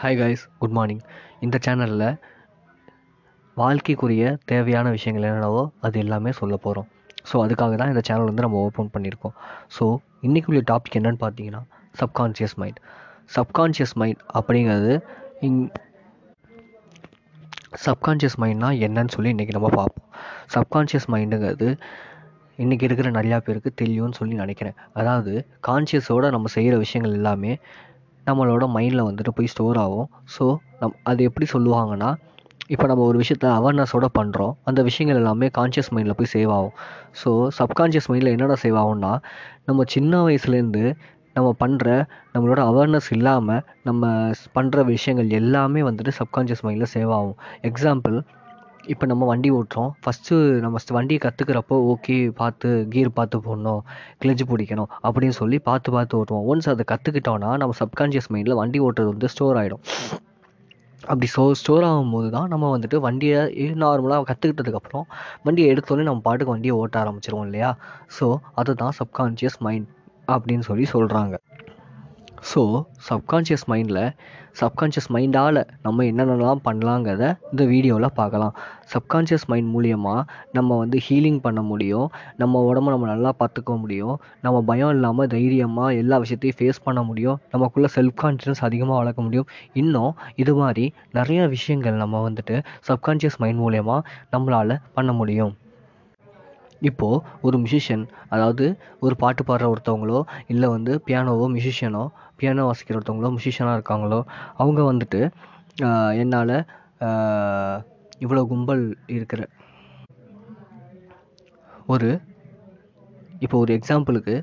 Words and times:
Hi 0.00 0.16
guys 0.20 0.42
good 0.60 0.74
morning 0.76 1.00
இந்த 1.44 1.56
சேனலில் 1.64 2.04
வாழ்க்கைக்குரிய 3.56 4.22
தேவையான 4.50 4.90
விஷயங்கள் 4.94 5.26
என்னென்னவோ 5.28 5.62
அது 5.86 5.96
எல்லாமே 6.04 6.30
சொல்ல 6.38 6.54
போகிறோம் 6.64 6.86
ஸோ 7.30 7.34
அதுக்காக 7.44 7.74
தான் 7.80 7.90
இந்த 7.92 8.02
சேனல் 8.08 8.28
வந்து 8.30 8.44
நம்ம 8.44 8.60
ஓப்பன் 8.66 8.90
பண்ணியிருக்கோம். 8.94 9.34
ஸோ 9.76 9.86
இன்றைக்குள்ள 10.26 10.62
டாபிக் 10.70 10.96
என்னன்னு 11.00 11.20
பார்த்தீங்கன்னா 11.24 11.60
சப்கான்ஷியஸ் 12.00 12.56
மைண்ட் 12.62 12.78
சப்கான்ஷியஸ் 13.36 13.94
மைண்ட் 14.02 14.22
அப்படிங்கிறது 14.40 14.94
இங் 15.48 15.60
சப்கான்ஷியஸ் 17.86 18.38
மைண்ட்னா 18.44 18.70
என்னன்னு 18.88 19.14
சொல்லி 19.16 19.34
இன்றைக்கி 19.36 19.56
நம்ம 19.58 19.70
பார்ப்போம். 19.80 20.08
சப்கான்ஷியஸ் 20.56 21.08
மைண்டுங்கிறது 21.16 21.70
இன்றைக்கி 22.64 22.84
இருக்கிற 22.90 23.10
நிறையா 23.18 23.36
பேருக்கு 23.44 23.70
தெரியும்னு 23.82 24.20
சொல்லி 24.22 24.34
நினைக்கிறேன். 24.44 24.78
அதாவது 25.00 25.34
கான்ஷியஸோடு 25.70 26.34
நம்ம 26.36 26.54
செய்கிற 26.56 26.74
விஷயங்கள் 26.86 27.20
எல்லாமே 27.20 27.52
நம்மளோட 28.30 28.66
மைண்டில் 28.78 29.06
வந்துட்டு 29.10 29.32
போய் 29.38 29.52
ஸ்டோர் 29.54 29.80
ஆகும். 29.84 30.08
ஸோ 30.34 30.44
நம் 30.80 30.98
அது 31.10 31.20
எப்படி 31.30 31.48
சொல்லுவாங்கன்னா 31.54 32.10
இப்போ 32.74 32.86
நம்ம 32.90 33.04
ஒரு 33.10 33.18
விஷயத்த 33.20 33.46
அவேர்னஸோட 33.58 34.06
பண்ணுறோம் 34.18 34.52
அந்த 34.70 34.80
விஷயங்கள் 34.88 35.20
எல்லாமே 35.20 35.46
கான்ஷியஸ் 35.56 35.90
மைண்டில் 35.94 36.16
போய் 36.18 36.30
சேவ் 36.34 36.50
ஆகும். 36.56 36.74
ஸோ 37.20 37.30
சப்கான்ஷியஸ் 37.58 38.08
மைண்டில் 38.10 38.32
என்னென்ன 38.34 38.56
சேவ் 38.64 38.78
ஆகும்னா 38.82 39.12
நம்ம 39.68 39.84
சின்ன 39.94 40.20
வயசுலேருந்து 40.26 40.84
நம்ம 41.36 41.48
பண்ணுற 41.62 41.88
நம்மளோட 42.34 42.60
அவேர்னஸ் 42.70 43.08
இல்லாமல் 43.16 43.62
நம்ம 43.88 44.12
பண்ணுற 44.56 44.84
விஷயங்கள் 44.94 45.28
எல்லாமே 45.40 45.82
வந்துட்டு 45.88 46.12
சப்கான்ஷியஸ் 46.20 46.64
மைண்டில் 46.66 46.92
சேவ் 46.94 47.12
ஆகும். 47.18 47.36
எக்ஸாம்பிள் 47.70 48.16
இப்போ 48.86 49.06
நம்ம 49.06 49.26
வண்டி 49.26 49.50
ஓட்டுறோம். 49.50 49.90
ஃபஸ்ட்டு 50.04 50.36
நம்ம 50.60 50.78
வண்டியை 50.90 51.20
கற்றுக்கிறப்போ 51.24 51.76
ஓகே 51.92 52.32
பார்த்து 52.32 52.88
கீர் 52.94 53.08
பார்த்து 53.08 53.38
போடணும் 53.38 53.80
கிளச்சு 54.22 54.46
பிடிக்கணும் 54.52 54.90
அப்படின்னு 55.02 55.28
சொல்லி 55.28 55.58
பார்த்து 55.58 55.92
பார்த்து 55.92 56.24
ஓட்டுவோம். 56.24 56.46
ஒன்ஸ் 56.50 56.68
அதை 56.68 56.84
கற்றுக்கிட்டோன்னா 56.92 57.56
நம்ம 57.56 57.74
சப்கான்ஷியஸ் 57.78 58.30
மைண்டில் 58.30 58.54
வண்டி 58.54 58.80
ஓட்டுறது 58.80 59.04
வந்து 59.04 59.28
ஸ்டோர் 59.28 59.56
ஆகிடும் 59.56 59.84
அப்படி 61.02 61.26
ஸ்டோ 61.26 61.50
ஸ்டோர் 61.52 61.84
ஆகும்போது 61.84 62.30
தான் 62.30 62.48
நம்ம 62.48 62.78
வந்துட்டு 62.78 62.96
வண்டியை 62.96 63.38
நார்மலாக 63.58 64.26
கற்றுக்கிட்டதுக்கப்புறம் 64.30 65.06
வண்டியை 65.42 65.74
எடுத்தோடனே 65.74 66.02
நம்ம 66.02 66.20
பாட்டுக்கு 66.20 66.52
வண்டியை 66.52 66.76
ஓட்ட 66.76 67.04
ஆரம்பிச்சிருவோம் 67.04 67.44
இல்லையா? 67.44 67.76
ஸோ 68.20 68.36
அதுதான் 68.54 68.92
சப்கான்ஷியஸ் 68.98 69.58
மைண்ட் 69.58 69.88
அப்படின்னு 70.28 70.60
சொல்லி 70.60 70.86
சொல்கிறாங்க 70.92 71.36
ஸோ 72.48 72.60
சப்கான்ஷியஸ் 73.08 73.64
மைண்டில் 73.70 74.02
சப்கான்ஷியஸ் 74.60 75.08
மைண்டால் 75.14 75.60
நம்ம 75.84 76.04
என்னென்னலாம் 76.10 76.62
பண்ணலாங்கிறத 76.66 77.24
இந்த 77.50 77.64
வீடியோவில் 77.72 78.08
பார்க்கலாம். 78.20 78.54
சப்கான்ஷியஸ் 78.92 79.46
மைண்ட் 79.50 79.70
மூலியமாக 79.74 80.24
நம்ம 80.56 80.78
வந்து 80.82 80.98
ஹீலிங் 81.06 81.40
பண்ண 81.46 81.60
முடியும். 81.62 82.06
நம்ம 82.42 82.62
உடம்ப 82.70 82.90
நம்ம 82.94 83.08
நல்லா 83.12 83.32
பார்த்துக்க 83.40 83.76
முடியும். 83.82 84.16
நம்ம 84.46 84.62
பயம் 84.70 84.92
இல்லாமல் 84.96 85.30
தைரியமாக 85.36 85.94
எல்லா 86.02 86.18
விஷயத்தையும் 86.24 86.58
ஃபேஸ் 86.60 86.84
பண்ண 86.88 87.02
முடியும். 87.02 87.38
நமக்குள்ளே 87.54 87.90
செல்ஃப் 87.96 88.18
கான்ஃபிடன்ஸ் 88.24 88.64
அதிகமாக 88.68 88.98
வளர்க்க 89.02 89.26
முடியும். 89.28 89.48
இன்னும் 89.72 90.12
இது 90.36 90.54
மாதிரி 90.54 90.86
நிறையா 91.20 91.46
விஷயங்கள் 91.56 92.02
நம்ம 92.04 92.22
வந்துட்டு 92.28 92.56
சப்கான்ஷியஸ் 92.90 93.40
மைண்ட் 93.44 93.62
மூலயமா 93.64 93.98
நம்மளால் 94.36 94.80
பண்ண 94.98 95.12
முடியும். 95.12 95.54
இப்போது 96.80 97.22
ஒரு 97.40 97.56
மியூசிஷியன் 97.58 98.04
அதாவது 98.30 98.66
ஒரு 99.00 99.14
பாட்டு 99.16 99.42
பாடுற 99.44 99.66
ஒருத்தவங்களோ 99.66 100.20
இல்லை 100.48 100.68
வந்து 100.68 100.92
பியானோவோ 101.06 101.46
மியூசிஷியனோ 101.50 102.04
பியானோ 102.38 102.66
வாசிக்கிற 102.66 102.98
ஒருத்தவங்களோ 102.98 103.30
மியூசிஷியனாக 103.30 103.78
இருக்காங்களோ 103.78 104.20
அவங்க 104.56 104.80
வந்துட்டு 104.82 105.20
என்னால் 106.16 106.56
இவ்வளோ 108.20 108.44
கும்பல் 108.46 108.84
இருக்கிற 109.08 109.42
ஒரு 111.86 112.10
இப்போ 113.40 113.56
ஒரு 113.58 113.72
எக்ஸாம்பிளுக்கு 113.74 114.34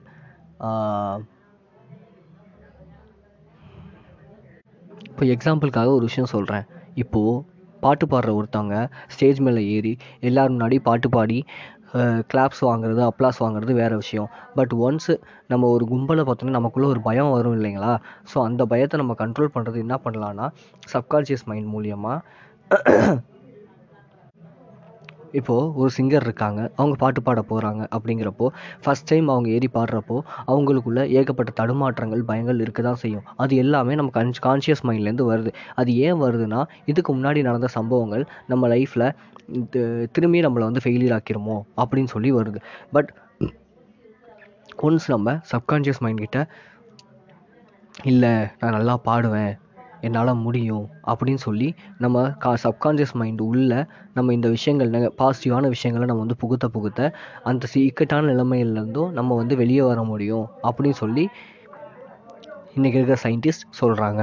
இப்போ 5.10 5.26
எக்ஸாம்பிளுக்காக 5.26 5.92
ஒரு 5.94 6.06
விஷயம் 6.06 6.32
சொல்கிறேன் 6.32 6.66
இப்போது 6.94 7.36
பாட்டு 7.82 8.06
பாடுற 8.06 8.30
ஒருத்தவங்க 8.34 8.78
ஸ்டேஜ் 9.08 9.40
மேலே 9.40 9.62
ஏறி 9.68 9.94
எல்லோரும் 10.20 10.56
முன்னாடி 10.58 10.78
பாட்டு 10.80 11.08
பாடி 11.10 11.38
கிளாப்ஸ் 12.32 12.62
வாங்குறது 12.62 13.02
அப்ளாஸ் 13.10 13.40
வாங்குறது 13.40 13.74
வேறு 13.74 13.96
விஷயம். 13.96 14.30
பட் 14.56 14.74
ஒன்ஸு 14.88 15.14
நம்ம 15.48 15.70
ஒரு 15.70 15.86
கும்பலை 15.92 16.24
பார்த்தோன்னா 16.30 16.58
நமக்குள்ளே 16.60 16.90
ஒரு 16.90 17.02
பயம் 17.02 17.32
வரும் 17.32 17.56
இல்லைங்களா? 17.60 17.94
ஸோ 18.34 18.38
அந்த 18.42 18.66
பயத்தை 18.66 19.00
நம்ம 19.00 19.16
கண்ட்ரோல் 19.24 19.54
பண்ணுறது 19.56 19.78
என்ன 19.78 19.98
பண்ணலான்னா 20.06 20.48
சப்கான்ஷியஸ் 20.94 21.46
மைண்ட் 21.46 21.70
மூலியமாக 21.76 22.20
இப்போது 25.32 25.72
ஒரு 25.80 25.90
சிங்கர் 25.98 26.26
இருக்காங்க 26.28 26.62
அவங்க 26.78 26.96
பாட்டு 26.98 27.22
பாட 27.22 27.42
போகிறாங்க 27.50 27.82
அப்படிங்கிறப்போ 27.96 28.48
ஃபஸ்ட் 28.84 29.08
டைம் 29.12 29.28
அவங்க 29.28 29.50
ஏறி 29.50 29.70
பாடுறப்போ 29.74 30.18
அவங்களுக்குள்ள 30.48 31.02
ஏகப்பட்ட 31.20 31.54
தடுமாற்றங்கள் 31.62 32.24
பயங்கள் 32.30 32.62
இருக்க 32.66 32.82
தான் 32.82 33.02
செய்யும். 33.04 33.26
அது 33.36 33.56
எல்லாமே 33.56 33.96
நம்ம 33.96 34.12
கன் 34.18 34.34
கான்ஷியஸ் 34.48 34.84
மைண்ட்லேருந்து 34.88 35.28
வருது. 35.32 35.54
அது 35.76 35.96
ஏன் 36.08 36.22
வருதுன்னா 36.24 36.62
இதுக்கு 36.86 37.14
முன்னாடி 37.18 37.42
நடந்த 37.50 37.70
சம்பவங்கள் 37.78 38.26
நம்ம 38.48 38.68
லைஃப்பில் 38.76 39.08
திரும்பி 40.12 40.42
நம்மளை 40.46 40.66
வந்து 40.70 40.84
ஃபெயிலியர் 40.86 41.16
ஆக்கிருமோ 41.18 41.58
அப்படின்னு 41.84 42.14
சொல்லி 42.16 42.32
வருது. 42.40 42.62
பட் 42.92 43.12
ஒன்ஸ் 44.88 45.08
நம்ம 45.08 45.38
சப்கான்ஷியஸ் 45.52 46.04
மைண்ட் 46.06 46.24
கிட்ட 46.26 46.40
இல்லை 48.12 48.34
நான் 48.60 48.76
நல்லா 48.78 48.96
பாடுவேன் 49.06 49.54
என்னால் 50.02 50.34
முடியும் 50.36 50.86
அப்படின்னு 51.08 51.42
சொல்லி 51.42 51.70
நம்ம 51.98 52.24
கா 52.38 52.52
சப்கான்ஷியஸ் 52.64 53.16
மைண்டு 53.16 53.44
உள்ளே 53.44 53.80
நம்ம 54.14 54.34
இந்த 54.34 54.50
விஷயங்கள் 54.50 54.92
பாசிட்டிவான 55.18 55.68
விஷயங்களை 55.68 56.08
நம்ம 56.08 56.22
வந்து 56.22 56.40
புகுத்த 56.40 56.68
புகுத்த 56.68 57.12
அந்த 57.44 57.68
சி 57.68 57.80
இக்கட்டான 57.86 58.30
நிலைமையிலேருந்தும் 58.34 59.12
நம்ம 59.12 59.36
வந்து 59.36 59.56
வெளியே 59.56 59.82
வர 59.82 60.04
முடியும் 60.04 60.48
அப்படின்னு 60.64 61.00
சொல்லி 61.00 61.26
இன்றைக்கி 62.76 63.00
இருக்கிற 63.00 63.20
சயின்டிஸ்ட் 63.24 63.66
சொல்கிறாங்க 63.82 64.22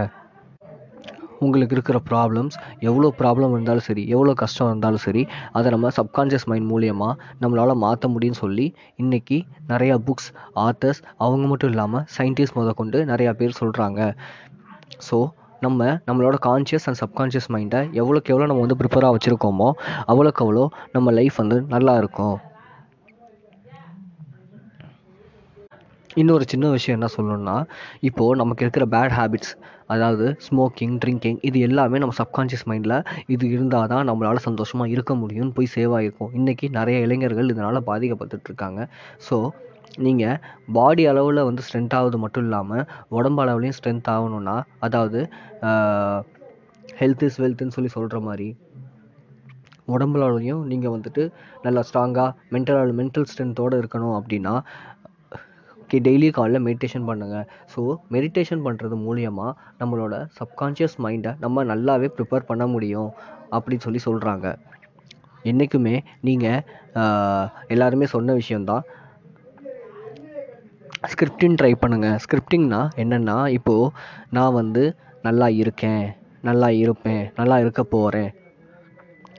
உங்களுக்கு 1.38 1.74
இருக்கிற 1.74 1.98
ப்ராப்ளம்ஸ் 2.10 2.56
எவ்வளோ 2.80 3.08
ப்ராப்ளம் 3.18 3.50
இருந்தாலும் 3.50 3.86
சரி 3.86 4.02
எவ்வளோ 4.08 4.32
கஷ்டம் 4.32 4.68
இருந்தாலும் 4.68 4.98
சரி 4.98 5.22
அதை 5.52 5.68
நம்ம 5.70 5.90
சப்கான்ஷியஸ் 5.96 6.46
மைண்ட் 6.46 6.68
மூலியமாக 6.70 7.18
நம்மளால் 7.40 7.74
மாற்ற 7.76 8.08
முடியும்னு 8.08 8.40
சொல்லி 8.40 8.66
இன்றைக்கி 8.96 9.38
நிறையா 9.68 9.96
புக்ஸ் 10.06 10.28
ஆத்தர்ஸ் 10.56 11.00
அவங்க 11.16 11.46
மட்டும் 11.46 11.70
இல்லாமல் 11.70 12.04
சயின்டிஸ்ட் 12.18 12.56
முத 12.56 12.72
கொண்டு 12.72 13.00
நிறையா 13.04 13.32
பேர் 13.32 13.58
சொல்கிறாங்க 13.60 14.00
ஸோ 15.10 15.18
நம்ம 15.66 15.90
நம்மளோட 16.08 16.38
கான்ஷியஸ் 16.48 16.86
அண்ட் 16.90 17.00
சப்கான்ஷியஸ் 17.02 17.50
மைண்டை 17.54 17.82
எவ்வளோக்கு 18.00 18.32
எவ்வளோ 18.34 18.48
நம்ம 18.50 18.64
வந்து 18.66 18.80
ப்ரிப்பராக 18.80 19.14
வச்சுருக்கோமோ 19.16 19.68
அவ்வளோக்கு 20.12 20.42
அவ்வளோ 20.44 20.64
நம்ம 20.96 21.12
லைஃப் 21.20 21.38
வந்து 21.42 21.58
நல்லா 21.74 21.94
இருக்கும். 22.02 22.36
இன்னொரு 26.22 26.44
சின்ன 26.50 26.66
விஷயம் 26.74 26.96
என்ன 26.98 27.08
சொல்லணும்னா 27.14 27.54
இப்போது 28.08 28.38
நமக்கு 28.40 28.64
இருக்கிற 28.64 28.84
பேட் 28.92 29.14
ஹேபிட்ஸ் 29.18 29.54
அதாவது 29.92 30.26
ஸ்மோக்கிங் 30.44 30.94
ட்ரிங்கிங் 31.02 31.38
இது 31.48 31.58
எல்லாமே 31.68 32.00
நம்ம 32.02 32.14
சப்கான்ஷியஸ் 32.20 32.66
மைண்டில் 32.70 32.94
இது 33.34 33.44
இருந்தால் 33.54 33.90
தான் 33.92 34.06
நம்மளால் 34.10 34.44
சந்தோஷமாக 34.46 34.92
இருக்க 34.94 35.12
முடியும்னு 35.22 35.54
போய் 35.56 35.72
சேவ் 35.74 35.94
ஆகிருக்கும் 35.96 36.32
இன்றைக்கி 36.38 36.68
நிறைய 36.78 36.98
இளைஞர்கள் 37.06 37.50
இதனால் 37.54 37.86
பாதிக்கப்பட்டுட்ருக்காங்க 37.90 38.80
ஸோ 39.28 39.38
நீங்கள் 39.98 40.38
பாடி 40.72 41.02
அளவில் 41.06 41.40
வந்து 41.44 41.62
ஸ்ட்ரென்த் 41.62 41.94
ஆகுது 41.94 42.18
மட்டும் 42.18 42.44
இல்லாமல் 42.44 42.84
உடம்பு 43.10 43.42
அளவுலேயும் 43.44 43.76
ஸ்ட்ரென்த் 43.78 44.10
ஆகணும்னா 44.10 44.56
அதாவது 44.80 45.20
ஹெல்த் 46.94 47.24
இஸ் 47.24 47.40
வெல்த்துன்னு 47.40 47.76
சொல்லி 47.76 47.90
சொல்கிற 47.90 48.18
மாதிரி 48.20 48.48
உடம்புலாலையும் 49.88 50.62
நீங்கள் 50.64 50.94
வந்துட்டு 50.96 51.22
நல்லா 51.62 51.80
ஸ்ட்ராங்காக 51.80 52.28
மென்டல் 52.52 52.92
மென்டல் 52.92 53.28
ஸ்ட்ரென்த்தோடு 53.28 53.78
இருக்கணும் 53.78 54.16
அப்படின்னா 54.16 54.54
ஓகே 55.78 55.98
டெய்லி 55.98 56.28
காலைல 56.30 56.58
மெடிடேஷன் 56.60 57.06
பண்ணுங்கள் 57.06 57.46
ஸோ 57.72 57.80
மெடிடேஷன் 58.12 58.62
பண்ணுறது 58.62 58.94
மூலியமாக 58.98 59.50
நம்மளோட 59.80 60.14
சப்கான்ஷியஸ் 60.38 60.96
மைண்டை 61.00 61.32
நம்ம 61.40 61.64
நல்லாவே 61.64 62.08
ப்ரிப்பேர் 62.16 62.46
பண்ண 62.46 62.64
முடியும் 62.66 63.10
அப்படின்னு 63.52 63.84
சொல்லி 63.84 64.00
சொல்கிறாங்க 64.04 64.46
என்றைக்குமே 65.44 65.94
நீங்கள் 66.20 66.62
எல்லாருமே 67.68 68.06
சொன்ன 68.06 68.34
விஷயந்தான் 68.34 68.84
ஸ்கிரிப்டிங் 71.10 71.56
ட்ரை 71.56 71.72
பண்ணுங்கள் 71.74 72.18
ஸ்கிரிப்டிங்னா 72.24 72.80
என்னென்னா 72.96 73.36
இப்போது 73.48 73.92
நான் 74.30 74.52
வந்து 74.52 74.82
நல்லா 75.22 75.48
இருக்கேன் 75.54 76.04
நல்லா 76.42 76.68
இருப்பேன் 76.74 77.22
நல்லா 77.36 77.56
இருக்க 77.58 77.82
போகிறேன் 77.90 78.30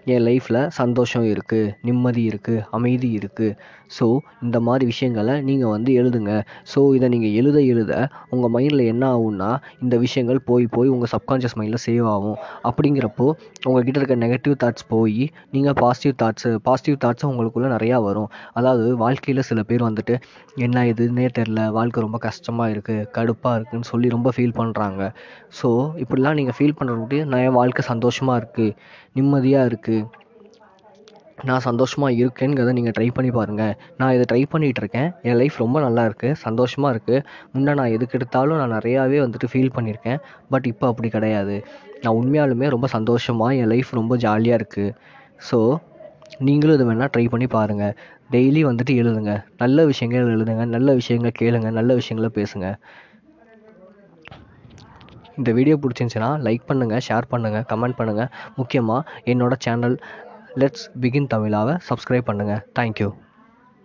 என் 0.06 0.26
லைஃப்பில் 0.26 0.62
சந்தோஷம் 0.72 1.26
இருக்குது 1.26 1.72
நிம்மதி 1.82 2.24
இருக்குது 2.30 2.64
அமைதி 2.72 3.10
இருக்குது 3.12 3.56
ஸோ 3.98 4.08
இந்த 4.46 4.58
மாதிரி 4.68 4.86
விஷயங்களை 4.92 5.36
நீங்கள் 5.50 5.74
வந்து 5.76 5.92
எழுதுங்க. 6.02 6.32
ஸோ 6.72 6.80
இதை 6.98 7.10
நீங்கள் 7.14 7.36
எழுத 7.40 7.58
எழுத 7.74 7.94
உங்கள் 8.34 8.54
மைண்டில் 8.56 8.84
என்ன 8.94 9.04
ஆகும்னா 9.16 9.50
இந்த 9.84 9.96
விஷயங்கள் 10.06 10.42
போய் 10.50 10.66
போய் 10.76 10.94
உங்கள் 10.96 11.12
சப்கான்ஷியஸ் 11.16 11.58
மைண்டில் 11.60 11.84
சேவ் 11.88 12.08
ஆகும். 12.16 12.38
அப்படிங்கிறப்போ 12.70 13.28
உங்கள்கிட்ட 13.68 14.00
இருக்க 14.02 14.18
நெகட்டிவ் 14.26 14.56
தாட்ஸ் 14.64 14.88
போய் 14.94 15.24
நீங்கள் 15.56 15.78
பாசிட்டிவ் 15.84 16.16
தாட்ஸு 16.24 16.52
பாசிட்டிவ் 16.70 17.00
தாட்ஸும் 17.06 17.32
உங்களுக்குள்ளே 17.34 17.72
நிறையா 17.76 18.00
வரும். 18.08 18.30
அதாவது 18.60 18.88
வாழ்க்கையில் 19.04 19.48
சில 19.52 19.60
பேர் 19.70 19.88
வந்துட்டு 19.90 20.16
என்ன 20.66 20.86
இதுன்னே 20.92 21.28
தெரில 21.38 21.62
வாழ்க்கை 21.78 22.02
ரொம்ப 22.06 22.18
கஷ்டமாக 22.28 22.74
இருக்குது 22.74 23.08
கடுப்பாக 23.16 23.58
இருக்குதுன்னு 23.58 23.92
சொல்லி 23.94 24.08
ரொம்ப 24.16 24.30
ஃபீல் 24.36 24.58
பண்ணுறாங்க 24.60 25.02
ஸோ 25.60 25.70
இப்படிலாம் 26.04 26.38
நீங்கள் 26.40 26.58
ஃபீல் 26.58 26.78
பண்ணுறக்கூடிய 26.80 27.22
நான் 27.32 27.44
என் 27.48 27.58
வாழ்க்கை 27.62 27.84
சந்தோஷமாக 27.92 28.40
இருக்குது 28.42 28.76
நிம்மதியாக 29.18 29.70
இருக்குது 29.72 30.00
நான் 31.38 31.64
சந்தோஷமாக 31.68 32.18
இருக்கேங்கிறத 32.20 32.74
நீங்கள் 32.78 32.94
ட்ரை 32.98 33.08
பண்ணி 33.16 33.32
பாருங்கள் 33.38 33.74
நான் 34.00 34.14
இதை 34.16 34.26
ட்ரை 34.32 34.42
பண்ணிகிட்ருக்கேன் 34.52 35.10
என் 35.28 35.38
லைஃப் 35.42 35.58
ரொம்ப 35.64 35.78
நல்லா 35.86 36.04
இருக்குது 36.10 36.38
சந்தோஷமாக 36.44 36.94
இருக்குது 36.96 37.24
முன்னே 37.54 37.74
நான் 37.80 37.94
எதுக்கு 37.96 38.16
எடுத்தாலும் 38.20 38.60
நான் 38.62 38.74
நிறையாவே 38.76 39.18
வந்துட்டு 39.24 39.50
ஃபீல் 39.52 39.74
பண்ணியிருக்கேன் 39.78 40.20
பட் 40.54 40.68
இப்போ 40.72 40.86
அப்படி 40.92 41.10
கிடையாது. 41.16 41.56
நான் 42.04 42.18
உண்மையாலுமே 42.20 42.70
ரொம்ப 42.76 42.88
சந்தோஷமாக 42.96 43.58
என் 43.62 43.72
லைஃப் 43.74 43.92
ரொம்ப 44.00 44.16
ஜாலியாக 44.26 44.60
இருக்குது 44.62 44.94
ஸோ 45.50 45.60
நீங்களும் 46.48 46.76
இதை 46.78 46.86
வேணால் 46.90 47.12
ட்ரை 47.16 47.26
பண்ணி 47.34 47.48
பாருங்கள் 47.58 47.94
டெய்லி 48.34 48.62
வந்துட்டு 48.70 48.94
எழுதுங்க. 49.02 49.34
நல்ல 49.64 49.86
விஷயங்கள் 49.92 50.32
எழுதுங்க. 50.36 50.64
நல்ல 50.76 50.94
விஷயங்களை 51.00 51.32
கேளுங்க. 51.42 51.70
நல்ல 51.80 51.94
விஷயங்கள 52.00 52.30
பேசுங்க. 52.40 52.70
இந்த 55.40 55.50
வீடியோ 55.58 55.76
பிடிச்சிருந்துச்சின்னா 55.84 56.32
லைக் 56.48 56.66
பண்ணுங்கள் 56.70 57.04
ஷேர் 57.08 57.26
பண்ணுங்கள் 57.32 57.66
கமெண்ட் 57.72 57.98
பண்ணுங்கள் 58.00 58.30
முக்கியமாக 58.60 59.02
என்னோடய 59.32 59.64
சேனல் 59.66 59.98
லெட்ஸ் 60.58 60.86
பிகின் 61.02 61.28
தமிழாவை 61.28 61.74
சப்ஸ்கிரைப் 61.88 62.28
பண்ணுங்கள் 62.28 62.64
தேங்க்யூ 62.80 63.10